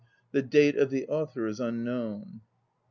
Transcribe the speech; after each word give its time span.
The 0.31 0.41
date 0.41 0.75
of 0.77 0.89
the 0.89 1.05
author 1.07 1.45
is 1.45 1.59
unknown. 1.59 2.41